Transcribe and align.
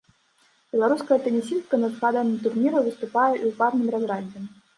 Беларуская 0.75 1.17
тэнісістка 1.27 1.75
на 1.83 1.89
згаданым 1.93 2.37
турніры 2.47 2.77
выступае 2.89 3.27
і 3.37 3.43
ў 3.53 3.53
парным 3.61 3.87
разрадзе. 3.99 4.39